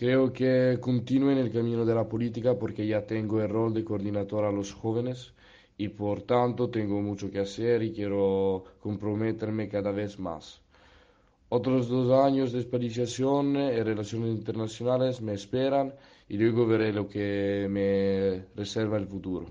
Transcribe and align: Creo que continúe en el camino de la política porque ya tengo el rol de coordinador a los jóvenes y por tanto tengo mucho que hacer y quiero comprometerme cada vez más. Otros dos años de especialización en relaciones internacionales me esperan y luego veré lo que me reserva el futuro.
Creo 0.00 0.32
que 0.32 0.78
continúe 0.88 1.30
en 1.30 1.38
el 1.38 1.50
camino 1.50 1.84
de 1.86 1.94
la 1.94 2.08
política 2.12 2.50
porque 2.60 2.86
ya 2.86 3.06
tengo 3.06 3.40
el 3.40 3.48
rol 3.48 3.72
de 3.74 3.82
coordinador 3.82 4.44
a 4.44 4.52
los 4.52 4.72
jóvenes 4.80 5.32
y 5.78 5.88
por 5.88 6.22
tanto 6.22 6.70
tengo 6.70 7.00
mucho 7.00 7.30
que 7.30 7.40
hacer 7.40 7.82
y 7.82 7.92
quiero 7.92 8.64
comprometerme 8.80 9.68
cada 9.68 9.92
vez 9.92 10.18
más. 10.18 10.60
Otros 11.48 11.88
dos 11.88 12.08
años 12.26 12.52
de 12.52 12.60
especialización 12.60 13.56
en 13.56 13.84
relaciones 13.86 14.30
internacionales 14.40 15.22
me 15.22 15.34
esperan 15.34 15.94
y 16.28 16.36
luego 16.36 16.66
veré 16.66 16.92
lo 16.92 17.08
que 17.08 17.66
me 17.70 18.44
reserva 18.54 18.98
el 18.98 19.06
futuro. 19.06 19.44